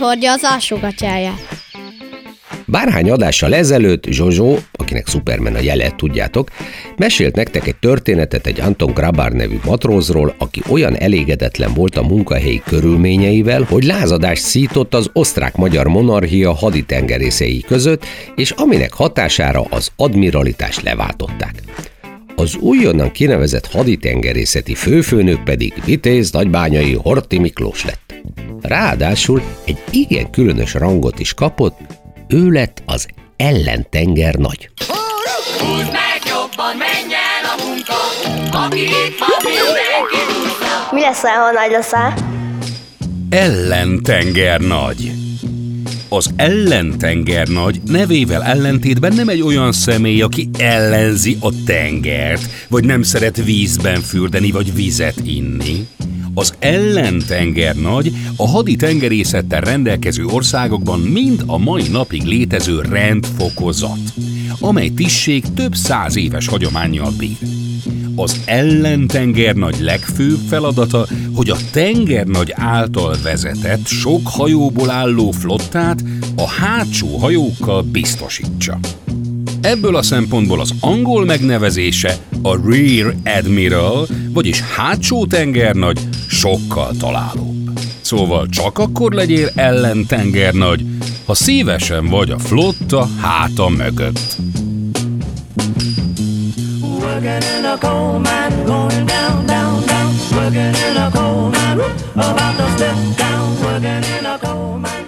Hordja 0.00 0.32
az 0.32 0.42
alsógatyáját. 0.42 1.58
Bárhány 2.66 3.10
adással 3.10 3.54
ezelőtt 3.54 4.04
Zsozsó, 4.04 4.58
akinek 4.72 5.08
Superman 5.08 5.54
a 5.54 5.58
jele, 5.58 5.90
tudjátok, 5.90 6.50
mesélt 6.96 7.34
nektek 7.34 7.66
egy 7.66 7.76
történetet 7.76 8.46
egy 8.46 8.60
Anton 8.60 8.92
Grabar 8.92 9.32
nevű 9.32 9.58
matrózról, 9.64 10.34
aki 10.38 10.62
olyan 10.68 10.96
elégedetlen 10.96 11.74
volt 11.74 11.96
a 11.96 12.02
munkahelyi 12.02 12.62
körülményeivel, 12.66 13.62
hogy 13.62 13.84
lázadást 13.84 14.42
szított 14.42 14.94
az 14.94 15.10
osztrák-magyar 15.12 15.86
monarchia 15.86 16.52
haditengerészei 16.52 17.64
között, 17.66 18.04
és 18.36 18.50
aminek 18.50 18.92
hatására 18.92 19.62
az 19.70 19.90
admiralitást 19.96 20.82
leváltották. 20.82 21.54
Az 22.36 22.56
újonnan 22.56 23.10
kinevezett 23.10 23.66
haditengerészeti 23.66 24.74
főfőnök 24.74 25.44
pedig 25.44 25.72
Vitéz 25.84 26.30
nagybányai 26.30 26.94
Horti 26.94 27.38
Miklós 27.38 27.84
lett. 27.84 28.09
Ráadásul 28.60 29.42
egy 29.64 29.78
igen 29.90 30.30
különös 30.30 30.74
rangot 30.74 31.18
is 31.18 31.34
kapott, 31.34 31.78
ő 32.28 32.48
lett 32.48 32.82
az 32.86 33.06
ellentenger 33.36 34.34
nagy. 34.34 34.70
Mi 40.90 41.00
lesz, 41.00 41.20
ha 41.20 41.52
nagy 41.52 41.70
leszel? 41.70 42.14
Ellentenger 43.30 44.60
nagy. 44.60 45.12
Az 46.08 46.30
ellentengernagy 46.36 47.80
nevével 47.84 48.42
ellentétben 48.42 49.14
nem 49.14 49.28
egy 49.28 49.42
olyan 49.42 49.72
személy, 49.72 50.22
aki 50.22 50.48
ellenzi 50.58 51.36
a 51.40 51.50
tengert, 51.66 52.42
vagy 52.68 52.84
nem 52.84 53.02
szeret 53.02 53.44
vízben 53.44 54.00
fürdeni, 54.00 54.50
vagy 54.50 54.74
vizet 54.74 55.20
inni. 55.24 55.86
Az 56.40 56.54
ellentengernagy 56.58 58.12
a 58.36 58.48
hadi 58.48 58.76
tengerészettel 58.76 59.60
rendelkező 59.60 60.24
országokban 60.24 61.00
mind 61.00 61.42
a 61.46 61.58
mai 61.58 61.88
napig 61.88 62.22
létező 62.22 62.80
rendfokozat, 62.80 63.98
amely 64.60 64.88
tisztség 64.88 65.44
több 65.54 65.74
száz 65.74 66.16
éves 66.16 66.46
hagyományjal 66.46 67.12
bír. 67.18 67.36
Az 68.16 68.40
ellentengernagy 68.44 69.80
legfőbb 69.80 70.38
feladata, 70.48 71.06
hogy 71.34 71.50
a 71.50 71.56
tengernagy 71.72 72.52
által 72.54 73.16
vezetett, 73.22 73.86
sok 73.86 74.28
hajóból 74.28 74.90
álló 74.90 75.30
flottát 75.30 76.04
a 76.36 76.48
hátsó 76.48 77.16
hajókkal 77.16 77.82
biztosítsa. 77.82 78.78
Ebből 79.60 79.96
a 79.96 80.02
szempontból 80.02 80.60
az 80.60 80.74
angol 80.80 81.24
megnevezése 81.24 82.16
a 82.42 82.56
Rear 82.70 83.14
Admiral, 83.24 84.06
vagyis 84.32 84.60
hátsó 84.60 85.26
tengernagy 85.26 86.00
sokkal 86.30 86.92
találóbb. 86.98 87.70
Szóval 88.00 88.46
csak 88.46 88.78
akkor 88.78 89.12
legyél 89.12 89.48
ellentengernagy, 89.54 90.84
ha 91.26 91.34
szívesen 91.34 92.08
vagy 92.08 92.30
a 92.30 92.38
flotta 92.38 93.08
háta 93.20 93.68
mögött. 93.68 94.36
Working 96.82 97.42
in 97.58 97.64
a 97.64 97.78
coal 97.78 98.18
mine, 98.18 98.62
going 98.64 99.04
down, 99.04 99.46
down, 99.46 99.86
down. 99.86 100.12
Working 100.32 100.74
in 100.90 100.96
a 100.96 101.10
coal 101.10 101.50
mine, 101.50 101.82
about 102.14 102.56
to 102.56 102.66
step 102.76 102.96
down. 103.16 103.62
Working 103.62 104.04
in 104.18 104.24
a 104.24 104.38
coal 104.38 104.78
mine, 104.78 104.99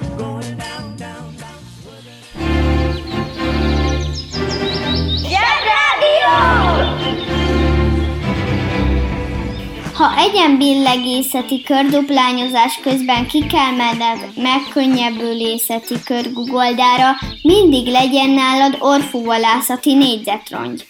Ha 9.92 10.16
egyenbillegészeti 10.16 11.62
körduplányozás 11.62 12.80
közben 12.82 13.26
ki 13.26 13.46
kell 13.46 13.70
menned 13.76 14.18
megkönnyebbülészeti 14.36 15.94
körgugoldára, 16.04 17.10
mindig 17.42 17.86
legyen 17.86 18.30
nálad 18.30 18.76
orfúvalászati 18.78 19.94
négyzetrongy. 19.94 20.86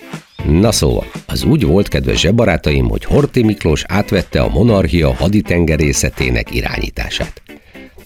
Na 0.47 0.73
szóval, 0.73 1.07
az 1.27 1.45
úgy 1.45 1.67
volt, 1.67 1.89
kedves 1.89 2.21
zsebarátaim, 2.21 2.89
hogy 2.89 3.05
Horti 3.05 3.43
Miklós 3.43 3.85
átvette 3.89 4.41
a 4.41 4.49
monarchia 4.49 5.15
haditengerészetének 5.15 6.55
irányítását. 6.55 7.43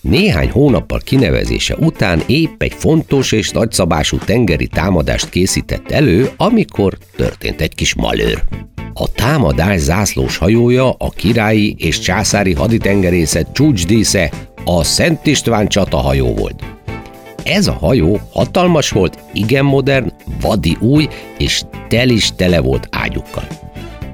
Néhány 0.00 0.50
hónappal 0.50 1.00
kinevezése 1.04 1.76
után 1.76 2.22
épp 2.26 2.62
egy 2.62 2.74
fontos 2.74 3.32
és 3.32 3.50
nagyszabású 3.50 4.18
tengeri 4.18 4.66
támadást 4.66 5.28
készített 5.28 5.90
elő, 5.90 6.30
amikor 6.36 6.98
történt 7.16 7.60
egy 7.60 7.74
kis 7.74 7.94
malőr. 7.94 8.42
A 8.98 9.08
támadás 9.08 9.80
zászlós 9.80 10.36
hajója 10.36 10.90
a 10.90 11.10
királyi 11.10 11.74
és 11.78 11.98
császári 11.98 12.52
haditengerészet 12.52 13.52
csúcsdísze 13.52 14.30
a 14.64 14.84
Szent 14.84 15.26
István 15.26 15.68
csatahajó 15.68 16.34
volt. 16.34 16.64
Ez 17.42 17.66
a 17.66 17.72
hajó 17.72 18.20
hatalmas 18.32 18.90
volt, 18.90 19.18
igen 19.32 19.64
modern, 19.64 20.12
vadi 20.40 20.76
új, 20.80 21.08
és 21.38 21.62
tel 21.88 22.08
is 22.08 22.34
tele 22.36 22.60
volt 22.60 22.88
ágyukkal. 22.90 23.46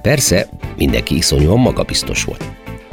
Persze, 0.03 0.49
mindenki 0.77 1.17
iszonyúan 1.17 1.59
magabiztos 1.59 2.25
volt. 2.25 2.45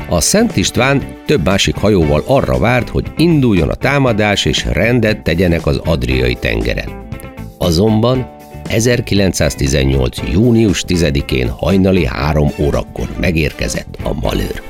A 0.09 0.21
Szent 0.21 0.55
István 0.55 1.03
több 1.25 1.45
másik 1.45 1.75
hajóval 1.75 2.23
arra 2.25 2.57
várt, 2.57 2.89
hogy 2.89 3.05
induljon 3.17 3.69
a 3.69 3.75
támadás 3.75 4.45
és 4.45 4.65
rendet 4.65 5.23
tegyenek 5.23 5.65
az 5.65 5.77
Adriai 5.77 6.35
tengeren. 6.35 7.07
Azonban 7.57 8.37
1918. 8.69 10.17
június 10.31 10.83
10-én 10.87 11.49
hajnali 11.49 12.05
három 12.05 12.49
órakor 12.59 13.07
megérkezett 13.19 13.97
a 14.03 14.13
malőr. 14.13 14.61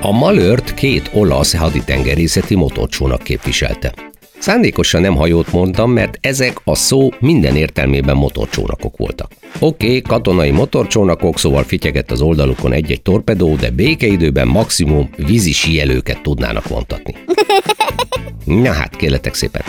A 0.00 0.10
malőrt 0.10 0.74
két 0.74 1.10
olasz 1.14 1.56
haditengerészeti 1.56 2.54
motorcsónak 2.54 3.22
képviselte. 3.22 3.94
Szándékosan 4.38 5.00
nem 5.00 5.16
hajót 5.16 5.52
mondtam, 5.52 5.90
mert 5.90 6.18
ezek 6.20 6.60
a 6.64 6.74
szó 6.74 7.08
minden 7.18 7.56
értelmében 7.56 8.16
motorcsónakok 8.16 8.96
voltak. 8.96 9.30
Oké, 9.58 9.86
okay, 9.86 10.02
katonai 10.02 10.50
motorcsónakok, 10.50 11.38
szóval 11.38 11.62
fityegett 11.62 12.10
az 12.10 12.20
oldalukon 12.20 12.72
egy-egy 12.72 13.02
torpedó, 13.02 13.54
de 13.54 13.70
békeidőben 13.70 14.48
maximum 14.48 15.10
vízi 15.16 15.52
síelőket 15.52 16.22
tudnának 16.22 16.68
vontatni. 16.68 17.14
Na 18.62 18.72
hát, 18.72 18.96
kérletek 18.96 19.34
szépen. 19.34 19.62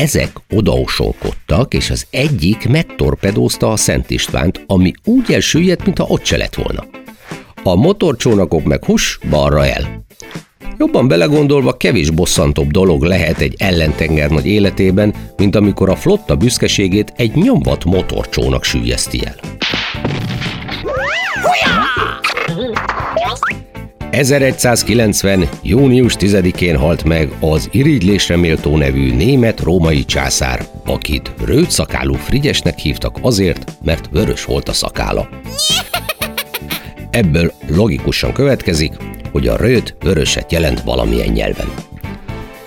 Ezek 0.00 0.30
odaosonkodtak, 0.50 1.74
és 1.74 1.90
az 1.90 2.06
egyik 2.10 2.68
megtorpedózta 2.68 3.72
a 3.72 3.76
Szent 3.76 4.10
Istvánt, 4.10 4.64
ami 4.66 4.92
úgy 5.04 5.32
elsüllyedt, 5.32 5.84
mintha 5.84 6.04
ott 6.08 6.24
se 6.24 6.36
lett 6.36 6.54
volna. 6.54 6.84
A 7.62 7.74
motorcsónakok 7.74 8.64
meg 8.64 8.84
hus, 8.84 9.18
balra 9.30 9.66
el. 9.66 10.04
Jobban 10.78 11.08
belegondolva 11.08 11.76
kevés 11.76 12.10
bosszantóbb 12.10 12.70
dolog 12.70 13.02
lehet 13.02 13.40
egy 13.40 13.54
ellentengernagy 13.58 14.46
életében, 14.46 15.14
mint 15.36 15.56
amikor 15.56 15.88
a 15.88 15.96
flotta 15.96 16.36
büszkeségét 16.36 17.12
egy 17.16 17.34
nyomvat 17.34 17.84
motorcsónak 17.84 18.64
sűjeszti 18.64 19.20
el. 19.24 19.36
1190. 24.10 25.48
június 25.62 26.14
10-én 26.18 26.76
halt 26.76 27.04
meg 27.04 27.30
az 27.40 27.68
irigylésre 27.72 28.36
méltó 28.36 28.76
nevű 28.76 29.14
német-római 29.14 30.04
császár, 30.04 30.66
akit 30.84 31.32
rőtszakálú 31.44 32.14
Frigyesnek 32.14 32.78
hívtak 32.78 33.18
azért, 33.20 33.72
mert 33.84 34.08
vörös 34.12 34.44
volt 34.44 34.68
a 34.68 34.72
szakála. 34.72 35.28
Ebből 37.10 37.52
logikusan 37.68 38.32
következik, 38.32 38.92
hogy 39.32 39.48
a 39.48 39.56
rőt 39.56 39.96
vöröset 40.00 40.52
jelent 40.52 40.80
valamilyen 40.80 41.32
nyelven. 41.32 41.68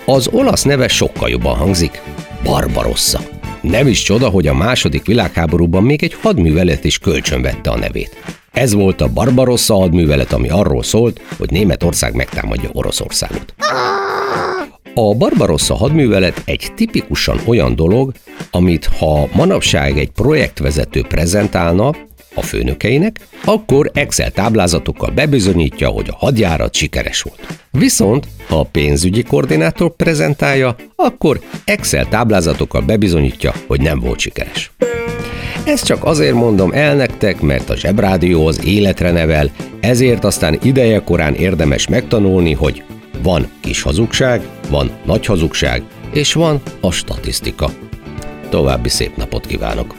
Az 0.04 0.28
olasz 0.32 0.62
neve 0.62 0.88
sokkal 0.88 1.28
jobban 1.30 1.56
hangzik, 1.56 2.02
Barbarossa. 2.44 3.20
Nem 3.60 3.86
is 3.86 4.02
csoda, 4.02 4.28
hogy 4.28 4.46
a 4.46 4.54
második 4.54 5.06
világháborúban 5.06 5.82
még 5.82 6.02
egy 6.02 6.14
hadművelet 6.14 6.84
is 6.84 6.98
kölcsönvette 6.98 7.70
a 7.70 7.78
nevét. 7.78 8.39
Ez 8.52 8.74
volt 8.74 9.00
a 9.00 9.08
Barbarossa 9.08 9.74
hadművelet, 9.74 10.32
ami 10.32 10.48
arról 10.48 10.82
szólt, 10.82 11.20
hogy 11.38 11.50
Németország 11.50 12.14
megtámadja 12.14 12.70
Oroszországot. 12.72 13.54
A 14.94 15.14
Barbarossa 15.14 15.74
hadművelet 15.74 16.42
egy 16.44 16.72
tipikusan 16.74 17.40
olyan 17.46 17.74
dolog, 17.74 18.12
amit 18.50 18.84
ha 18.84 19.28
manapság 19.32 19.98
egy 19.98 20.10
projektvezető 20.10 21.02
prezentálna 21.08 21.94
a 22.34 22.42
főnökeinek, 22.42 23.16
akkor 23.44 23.90
Excel 23.94 24.30
táblázatokkal 24.30 25.10
bebizonyítja, 25.10 25.88
hogy 25.88 26.08
a 26.10 26.16
hadjárat 26.16 26.74
sikeres 26.74 27.22
volt. 27.22 27.46
Viszont, 27.70 28.26
ha 28.48 28.58
a 28.58 28.68
pénzügyi 28.72 29.22
koordinátor 29.22 29.96
prezentálja, 29.96 30.76
akkor 30.96 31.40
Excel 31.64 32.08
táblázatokkal 32.08 32.80
bebizonyítja, 32.80 33.52
hogy 33.66 33.80
nem 33.80 34.00
volt 34.00 34.18
sikeres. 34.18 34.70
Ezt 35.64 35.84
csak 35.84 36.04
azért 36.04 36.34
mondom 36.34 36.72
el 36.72 36.94
nektek, 36.94 37.40
mert 37.40 37.70
a 37.70 37.76
Zsebrádió 37.76 38.46
az 38.46 38.64
életre 38.64 39.10
nevel, 39.10 39.50
ezért 39.80 40.24
aztán 40.24 40.58
ideje 40.62 41.02
korán 41.04 41.34
érdemes 41.34 41.88
megtanulni, 41.88 42.52
hogy 42.52 42.82
van 43.22 43.50
kis 43.60 43.82
hazugság, 43.82 44.42
van 44.68 44.90
nagy 45.04 45.26
hazugság, 45.26 45.82
és 46.12 46.32
van 46.32 46.60
a 46.80 46.90
statisztika. 46.90 47.70
További 48.48 48.88
szép 48.88 49.16
napot 49.16 49.46
kívánok! 49.46 49.94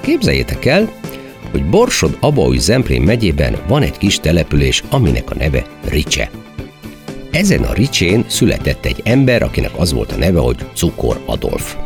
Képzeljétek 0.00 0.64
el, 0.64 0.92
hogy 1.50 1.64
Borsod 1.64 2.16
Abaúj 2.20 2.58
Zemplén 2.58 3.02
megyében 3.02 3.56
van 3.68 3.82
egy 3.82 3.98
kis 3.98 4.18
település, 4.20 4.82
aminek 4.90 5.30
a 5.30 5.34
neve 5.34 5.64
Ricse. 5.88 6.30
Ezen 7.30 7.62
a 7.62 7.72
Ricsén 7.72 8.24
született 8.28 8.84
egy 8.84 9.00
ember, 9.04 9.42
akinek 9.42 9.70
az 9.76 9.92
volt 9.92 10.12
a 10.12 10.16
neve, 10.16 10.40
hogy 10.40 10.56
Cukor 10.74 11.20
Adolf. 11.26 11.76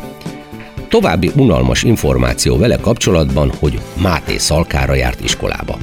További 0.89 1.31
unalmas 1.35 1.83
információ 1.83 2.57
vele 2.57 2.75
kapcsolatban, 2.75 3.51
hogy 3.59 3.79
Máté 4.01 4.37
Szalkára 4.37 4.93
járt 4.93 5.23
iskolába. 5.23 5.77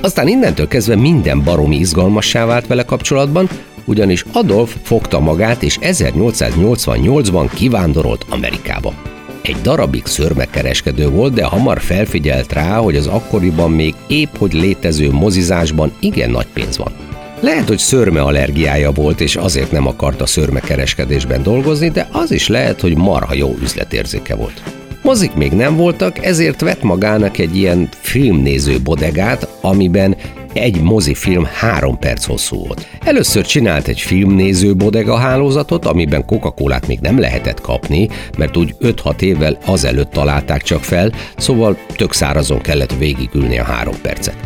Aztán 0.00 0.28
innentől 0.28 0.68
kezdve 0.68 0.96
minden 0.96 1.42
baromi 1.44 1.76
izgalmassá 1.76 2.44
vált 2.44 2.66
vele 2.66 2.84
kapcsolatban, 2.84 3.48
ugyanis 3.84 4.24
Adolf 4.32 4.76
fogta 4.82 5.20
magát 5.20 5.62
és 5.62 5.78
1888-ban 5.80 7.50
kivándorolt 7.54 8.26
Amerikába. 8.28 8.94
Egy 9.42 9.56
darabig 9.62 10.06
szörmekereskedő 10.06 11.08
volt, 11.08 11.34
de 11.34 11.44
hamar 11.44 11.80
felfigyelt 11.80 12.52
rá, 12.52 12.76
hogy 12.76 12.96
az 12.96 13.06
akkoriban 13.06 13.70
még 13.70 13.94
épp 14.06 14.36
hogy 14.36 14.52
létező 14.52 15.10
mozizásban 15.10 15.92
igen 16.00 16.30
nagy 16.30 16.46
pénz 16.52 16.76
van. 16.76 16.92
Lehet, 17.40 17.68
hogy 17.68 17.78
szörme 17.78 18.20
allergiája 18.20 18.92
volt, 18.92 19.20
és 19.20 19.36
azért 19.36 19.72
nem 19.72 19.86
akarta 19.86 20.26
szörmekereskedésben 20.26 21.42
dolgozni, 21.42 21.88
de 21.88 22.08
az 22.12 22.30
is 22.30 22.48
lehet, 22.48 22.80
hogy 22.80 22.96
marha 22.96 23.34
jó 23.34 23.56
üzletérzéke 23.62 24.34
volt. 24.34 24.62
Mozik 25.02 25.34
még 25.34 25.52
nem 25.52 25.76
voltak, 25.76 26.24
ezért 26.24 26.60
vett 26.60 26.82
magának 26.82 27.38
egy 27.38 27.56
ilyen 27.56 27.88
filmnéző 28.00 28.80
bodegát, 28.80 29.48
amiben 29.60 30.16
egy 30.52 30.80
mozifilm 30.80 31.48
három 31.52 31.98
perc 31.98 32.24
hosszú 32.24 32.56
volt. 32.56 32.86
Először 33.04 33.46
csinált 33.46 33.88
egy 33.88 34.00
filmnéző 34.00 34.74
bodega 34.74 35.16
hálózatot, 35.16 35.84
amiben 35.84 36.24
coca 36.24 36.54
még 36.86 36.98
nem 37.00 37.18
lehetett 37.18 37.60
kapni, 37.60 38.08
mert 38.38 38.56
úgy 38.56 38.74
5-6 38.80 39.20
évvel 39.20 39.58
azelőtt 39.64 40.10
találták 40.10 40.62
csak 40.62 40.82
fel, 40.82 41.12
szóval 41.36 41.76
tök 41.96 42.12
szárazon 42.12 42.60
kellett 42.60 42.96
végigülni 42.98 43.58
a 43.58 43.64
három 43.64 44.00
percet. 44.02 44.36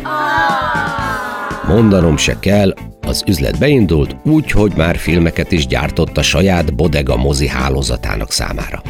Mondanom 1.67 2.17
se 2.17 2.39
kell, 2.39 2.73
az 3.01 3.23
üzlet 3.27 3.59
beindult 3.59 4.15
úgy, 4.23 4.51
hogy 4.51 4.71
már 4.75 4.97
filmeket 4.97 5.51
is 5.51 5.67
gyártott 5.67 6.17
a 6.17 6.21
saját 6.21 6.75
bodega 6.75 7.15
mozi 7.15 7.47
hálózatának 7.47 8.31
számára. 8.31 8.81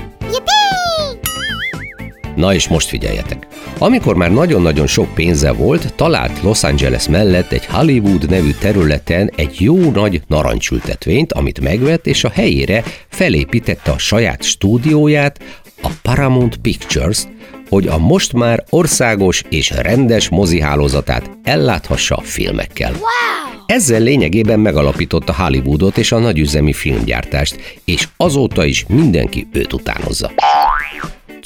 Na 2.35 2.53
és 2.53 2.67
most 2.67 2.87
figyeljetek! 2.87 3.47
Amikor 3.79 4.15
már 4.15 4.31
nagyon-nagyon 4.31 4.87
sok 4.87 5.13
pénze 5.13 5.51
volt, 5.51 5.93
talált 5.95 6.41
Los 6.41 6.63
Angeles 6.63 7.07
mellett 7.07 7.51
egy 7.51 7.65
Hollywood 7.65 8.29
nevű 8.29 8.51
területen 8.51 9.31
egy 9.35 9.61
jó 9.61 9.91
nagy 9.91 10.21
narancsültetvényt, 10.27 11.33
amit 11.33 11.59
megvett, 11.59 12.07
és 12.07 12.23
a 12.23 12.29
helyére 12.29 12.83
felépítette 13.09 13.91
a 13.91 13.97
saját 13.97 14.43
stúdióját, 14.43 15.39
a 15.81 15.89
Paramount 16.01 16.57
Pictures, 16.57 17.23
hogy 17.69 17.87
a 17.87 17.97
most 17.97 18.33
már 18.33 18.63
országos 18.69 19.43
és 19.49 19.69
rendes 19.69 20.29
mozihálózatát 20.29 21.29
elláthassa 21.43 22.15
a 22.15 22.21
filmekkel. 22.21 22.91
Wow! 22.91 23.65
Ezzel 23.65 24.01
lényegében 24.01 24.59
megalapította 24.59 25.35
Hollywoodot 25.35 25.97
és 25.97 26.11
a 26.11 26.19
nagyüzemi 26.19 26.73
filmgyártást, 26.73 27.79
és 27.85 28.07
azóta 28.17 28.65
is 28.65 28.85
mindenki 28.87 29.47
őt 29.51 29.73
utánozza. 29.73 30.31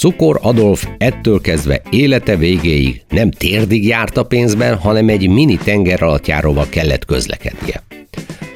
Cukor 0.01 0.39
Adolf 0.41 0.87
ettől 0.97 1.41
kezdve 1.41 1.81
élete 1.89 2.35
végéig 2.35 3.01
nem 3.09 3.31
térdig 3.31 3.85
járt 3.85 4.17
a 4.17 4.23
pénzben, 4.23 4.77
hanem 4.77 5.09
egy 5.09 5.29
mini 5.29 5.57
tengeralattjáróval 5.57 6.65
kellett 6.69 7.05
közlekednie. 7.05 7.83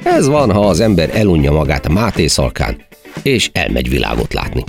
Ez 0.04 0.28
van, 0.28 0.52
ha 0.52 0.60
az 0.60 0.80
ember 0.80 1.10
elunja 1.14 1.52
magát 1.52 1.86
a 1.86 1.92
Máté 1.92 2.26
szalkán, 2.26 2.76
és 3.22 3.50
elmegy 3.52 3.88
világot 3.88 4.32
látni. 4.32 4.64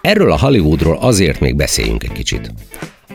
Erről 0.00 0.32
a 0.32 0.38
Hollywoodról 0.38 0.96
azért 0.96 1.40
még 1.40 1.56
beszéljünk 1.56 2.02
egy 2.02 2.12
kicsit. 2.12 2.52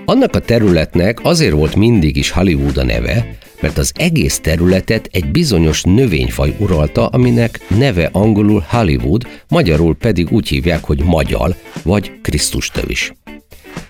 Annak 0.05 0.35
a 0.35 0.39
területnek 0.39 1.19
azért 1.23 1.53
volt 1.53 1.75
mindig 1.75 2.17
is 2.17 2.31
Hollywood 2.31 2.77
a 2.77 2.83
neve, 2.83 3.37
mert 3.63 3.77
az 3.77 3.91
egész 3.95 4.39
területet 4.39 5.09
egy 5.11 5.25
bizonyos 5.25 5.81
növényfaj 5.83 6.55
uralta, 6.57 7.07
aminek 7.07 7.59
neve 7.77 8.09
angolul 8.11 8.65
Hollywood, 8.67 9.27
magyarul 9.49 9.95
pedig 9.95 10.31
úgy 10.31 10.47
hívják, 10.47 10.83
hogy 10.83 11.03
magyar 11.03 11.55
vagy 11.83 12.11
Krisztus 12.21 12.69
tövis. 12.69 13.13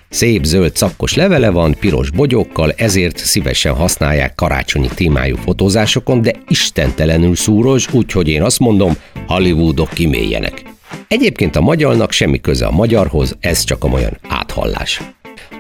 Szép 0.09 0.43
zöld 0.43 0.75
szakkos 0.75 1.15
levele 1.15 1.49
van, 1.49 1.75
piros 1.79 2.09
bogyókkal, 2.09 2.71
ezért 2.71 3.17
szívesen 3.17 3.73
használják 3.73 4.36
karácsonyi 4.36 4.89
témájú 4.95 5.36
fotózásokon, 5.36 6.21
de 6.21 6.33
istentelenül 6.47 7.36
szúros, 7.36 7.93
úgyhogy 7.93 8.27
én 8.27 8.41
azt 8.41 8.59
mondom, 8.59 8.93
Hollywoodok 9.27 9.89
kiméljenek. 9.89 10.62
Egyébként 11.07 11.55
a 11.55 11.62
magyarnak 11.62 12.12
semmi 12.12 12.41
köze 12.41 12.65
a 12.65 12.71
magyarhoz, 12.71 13.36
ez 13.39 13.63
csak 13.63 13.83
a 13.83 13.88
olyan 13.88 14.17
áthallás. 14.27 15.01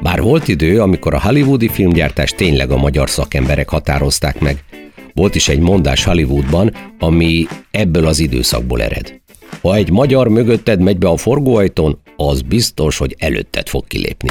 Bár 0.03 0.21
volt 0.21 0.47
idő, 0.47 0.81
amikor 0.81 1.13
a 1.13 1.21
hollywoodi 1.21 1.67
filmgyártást 1.67 2.35
tényleg 2.35 2.71
a 2.71 2.77
magyar 2.77 3.09
szakemberek 3.09 3.69
határozták 3.69 4.39
meg. 4.39 4.63
Volt 5.13 5.35
is 5.35 5.47
egy 5.47 5.59
mondás 5.59 6.03
Hollywoodban, 6.03 6.75
ami 6.99 7.45
ebből 7.71 8.05
az 8.05 8.19
időszakból 8.19 8.81
ered. 8.81 9.21
Ha 9.61 9.75
egy 9.75 9.89
magyar 9.89 10.27
mögötted 10.27 10.81
megy 10.81 10.97
be 10.97 11.07
a 11.07 11.17
forgóajtón, 11.17 12.01
az 12.15 12.41
biztos, 12.41 12.97
hogy 12.97 13.15
előtted 13.19 13.67
fog 13.67 13.87
kilépni. 13.87 14.29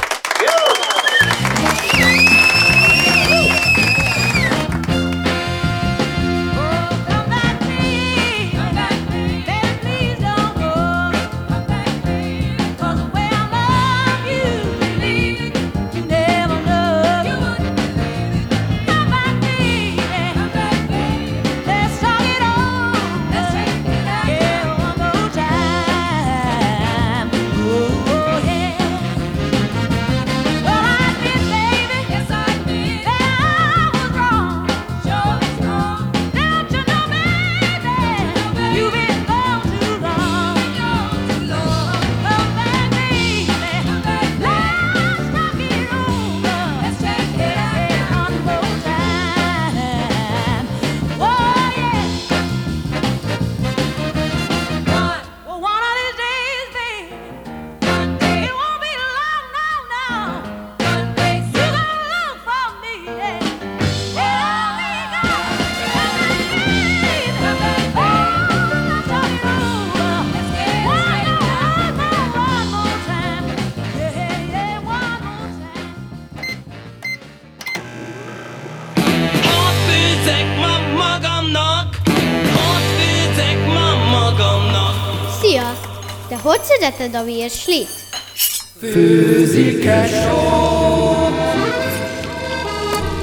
Szereted 86.82 87.14
a 87.14 87.24
virslit? 87.24 87.88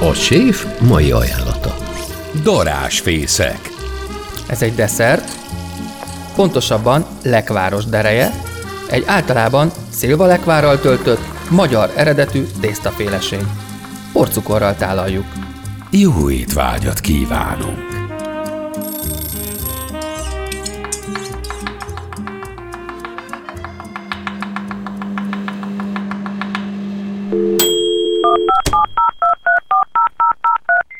A 0.00 0.12
séf 0.12 0.66
mai 0.80 1.10
ajánlata. 1.10 1.76
Darás 2.42 3.00
fészek. 3.00 3.70
Ez 4.46 4.62
egy 4.62 4.74
desszert, 4.74 5.30
pontosabban 6.34 7.06
lekváros 7.22 7.84
dereje, 7.84 8.30
egy 8.90 9.04
általában 9.06 9.70
szilvalekvárral 9.90 10.80
töltött, 10.80 11.50
magyar 11.50 11.92
eredetű 11.96 12.46
tésztaféleség. 12.60 13.42
Porcukorral 14.12 14.76
tálaljuk. 14.76 15.26
Jó 15.90 16.30
étvágyat 16.30 17.00
kívánunk! 17.00 17.89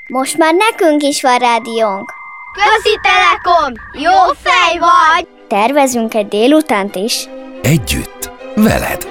Most 0.08 0.36
már 0.38 0.54
nekünk 0.54 1.02
is 1.02 1.22
van 1.22 1.38
rádiónk. 1.38 2.12
Közi 2.52 2.98
Telekom! 3.02 3.72
Jó 3.92 4.32
fej 4.42 4.78
vagy! 4.78 5.28
Tervezünk 5.48 6.14
egy 6.14 6.28
délutánt 6.28 6.96
is. 6.96 7.28
Együtt, 7.62 8.30
veled! 8.54 9.08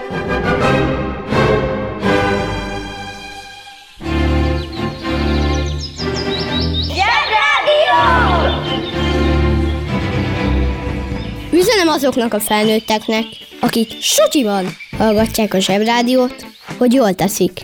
Üzenem 11.52 11.88
azoknak 11.88 12.34
a 12.34 12.40
felnőtteknek, 12.40 13.26
akik 13.60 14.02
sutyiban 14.02 14.66
hallgatják 14.98 15.54
a 15.54 15.60
zsebrádiót, 15.60 16.46
hogy 16.80 16.94
jól 16.94 17.14
teszik. 17.14 17.62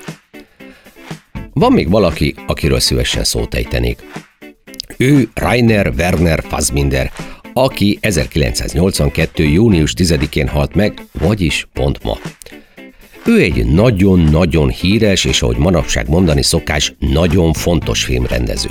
Van 1.53 1.71
még 1.71 1.89
valaki, 1.89 2.35
akiről 2.47 2.79
szívesen 2.79 3.23
szót 3.23 3.53
ejtenék. 3.53 4.03
Ő 4.97 5.29
Rainer 5.33 5.93
Werner 5.97 6.43
Fassbinder, 6.47 7.11
aki 7.53 7.97
1982. 8.01 9.43
június 9.43 9.93
10-én 9.97 10.47
halt 10.47 10.75
meg, 10.75 11.05
vagyis 11.11 11.67
pont 11.73 12.03
ma. 12.03 12.17
Ő 13.25 13.41
egy 13.41 13.65
nagyon-nagyon 13.65 14.69
híres, 14.69 15.25
és 15.25 15.41
ahogy 15.41 15.57
manapság 15.57 16.09
mondani 16.09 16.43
szokás, 16.43 16.93
nagyon 16.99 17.53
fontos 17.53 18.03
filmrendező. 18.03 18.69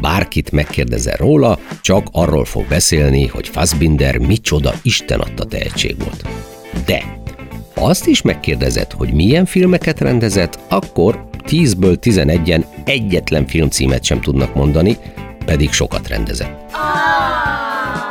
Bárkit 0.00 0.50
megkérdezel 0.50 1.16
róla, 1.16 1.58
csak 1.80 2.08
arról 2.12 2.44
fog 2.44 2.66
beszélni, 2.68 3.26
hogy 3.26 3.48
Fassbinder 3.48 4.18
micsoda 4.18 4.74
Isten 4.82 5.20
adta 5.20 5.44
tehetség 5.44 5.96
volt. 5.98 6.24
De 6.86 7.19
azt 7.80 8.06
is 8.06 8.22
megkérdezed, 8.22 8.92
hogy 8.92 9.12
milyen 9.12 9.44
filmeket 9.44 10.00
rendezett, 10.00 10.58
akkor 10.68 11.24
10-ből 11.48 11.96
11-en 12.02 12.64
egyetlen 12.84 13.46
filmcímet 13.46 14.04
sem 14.04 14.20
tudnak 14.20 14.54
mondani, 14.54 14.96
pedig 15.44 15.72
sokat 15.72 16.08
rendezett. 16.08 16.58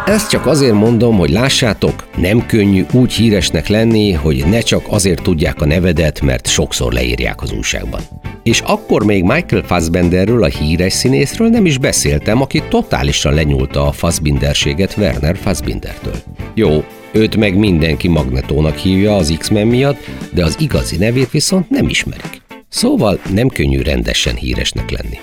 Ezt 0.05 0.29
csak 0.29 0.45
azért 0.45 0.73
mondom, 0.73 1.17
hogy 1.17 1.29
lássátok, 1.29 2.07
nem 2.17 2.45
könnyű 2.45 2.85
úgy 2.93 3.13
híresnek 3.13 3.67
lenni, 3.67 4.11
hogy 4.11 4.45
ne 4.49 4.59
csak 4.59 4.85
azért 4.89 5.21
tudják 5.21 5.61
a 5.61 5.65
nevedet, 5.65 6.21
mert 6.21 6.47
sokszor 6.47 6.93
leírják 6.93 7.41
az 7.41 7.51
újságban. 7.51 8.01
És 8.43 8.59
akkor 8.59 9.03
még 9.03 9.23
Michael 9.23 9.63
Fassbenderről, 9.63 10.43
a 10.43 10.47
híres 10.47 10.93
színészről 10.93 11.47
nem 11.49 11.65
is 11.65 11.77
beszéltem, 11.77 12.41
aki 12.41 12.63
totálisan 12.69 13.33
lenyúlta 13.33 13.87
a 13.87 13.91
Fassbinderséget 13.91 14.95
Werner 14.97 15.37
Fassbindertől. 15.37 16.15
Jó, 16.53 16.83
őt 17.11 17.35
meg 17.35 17.57
mindenki 17.57 18.07
magnetónak 18.07 18.77
hívja 18.77 19.15
az 19.15 19.35
X-Men 19.37 19.67
miatt, 19.67 19.97
de 20.33 20.43
az 20.43 20.55
igazi 20.59 20.97
nevét 20.97 21.31
viszont 21.31 21.69
nem 21.69 21.89
ismerik. 21.89 22.41
Szóval 22.69 23.19
nem 23.33 23.47
könnyű 23.47 23.81
rendesen 23.81 24.35
híresnek 24.35 24.89
lenni. 24.89 25.17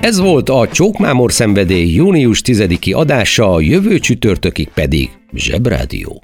Ez 0.00 0.18
volt 0.18 0.48
a 0.48 0.68
Csókmámor 0.68 1.32
szenvedély 1.32 1.92
június 1.92 2.40
10-i 2.44 2.96
adása, 2.96 3.52
a 3.52 3.60
jövő 3.60 3.98
csütörtökig 3.98 4.68
pedig 4.68 5.10
Zsebrádió. 5.34 6.22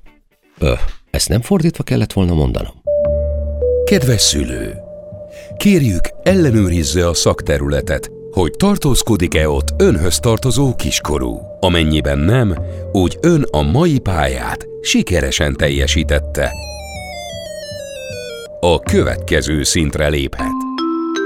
Öh, 0.58 0.78
ezt 1.10 1.28
nem 1.28 1.40
fordítva 1.40 1.82
kellett 1.82 2.12
volna 2.12 2.34
mondanom. 2.34 2.72
Kedves 3.84 4.20
szülő! 4.20 4.74
Kérjük, 5.56 6.08
ellenőrizze 6.22 7.08
a 7.08 7.14
szakterületet, 7.14 8.10
hogy 8.30 8.50
tartózkodik-e 8.50 9.48
ott 9.48 9.68
önhöz 9.78 10.18
tartozó 10.18 10.74
kiskorú. 10.74 11.51
Amennyiben 11.64 12.18
nem, 12.18 12.54
úgy 12.92 13.18
ön 13.20 13.46
a 13.50 13.62
mai 13.62 13.98
pályát 13.98 14.66
sikeresen 14.80 15.56
teljesítette. 15.56 16.50
A 18.60 18.78
következő 18.78 19.62
szintre 19.62 20.08
léphet. 20.08 20.52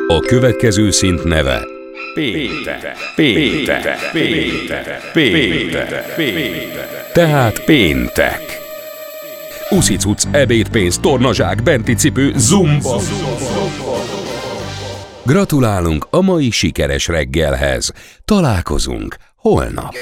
A 0.09 0.19
következő 0.19 0.91
szint 0.91 1.25
neve 1.25 1.61
Péntek, 2.15 2.97
péntek, 3.17 4.11
péntek, 4.13 5.11
péntek, 5.13 6.15
péntek. 6.17 7.13
Tehát 7.13 7.65
péntek. 7.65 8.41
Uszicuc, 9.71 10.25
ebédpénz, 10.31 10.99
tornazsák, 10.99 11.63
benti 11.63 11.95
cipő, 11.95 12.33
zumba. 12.37 13.01
Gratulálunk 15.27 16.07
a 16.11 16.21
mai 16.21 16.51
sikeres 16.51 17.07
reggelhez. 17.07 17.93
Találkozunk 18.25 19.17
holnap. 19.47 19.95